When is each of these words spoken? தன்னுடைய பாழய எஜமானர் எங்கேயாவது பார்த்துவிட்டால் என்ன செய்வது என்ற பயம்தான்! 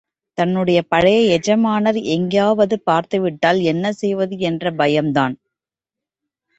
தன்னுடைய 0.37 0.79
பாழய 0.87 1.17
எஜமானர் 1.35 1.99
எங்கேயாவது 2.15 2.77
பார்த்துவிட்டால் 2.81 3.61
என்ன 3.65 3.93
செய்வது 3.93 4.37
என்ற 4.49 4.73
பயம்தான்! 4.73 5.37